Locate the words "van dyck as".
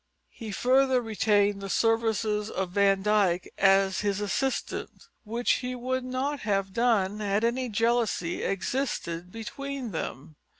2.71-3.99